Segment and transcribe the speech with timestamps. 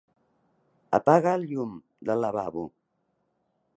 [0.99, 1.75] Apaga el llum
[2.11, 2.65] del lavabo.